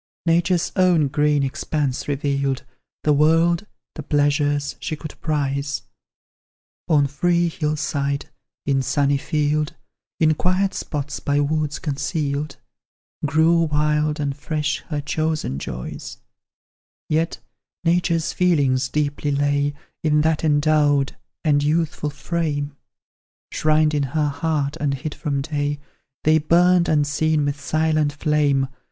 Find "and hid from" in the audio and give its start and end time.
24.79-25.43